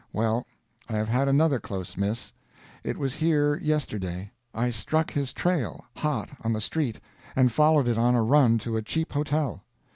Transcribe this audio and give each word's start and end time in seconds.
Well, 0.13 0.47
I 0.89 0.93
have 0.93 1.09
had 1.09 1.27
another 1.27 1.59
close 1.59 1.95
miss. 1.95 2.33
It 2.83 2.97
was 2.97 3.13
here, 3.13 3.57
yesterday. 3.57 4.31
I 4.51 4.71
struck 4.71 5.11
his 5.11 5.31
trail, 5.31 5.85
hot, 5.95 6.29
on 6.43 6.53
the 6.53 6.59
street, 6.59 6.99
and 7.35 7.51
followed 7.51 7.87
it 7.87 7.99
on 7.99 8.15
a 8.15 8.23
run 8.23 8.57
to 8.65 8.77
a 8.77 8.81
cheap 8.81 9.13
hotel. 9.13 9.63